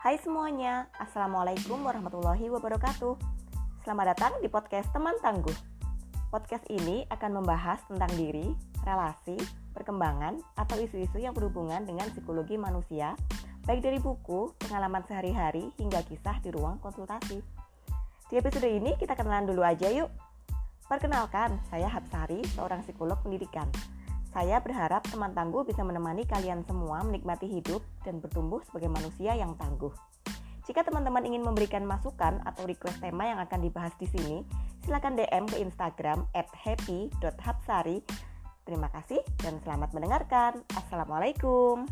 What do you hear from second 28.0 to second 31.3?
dan bertumbuh sebagai manusia yang tangguh. Jika teman-teman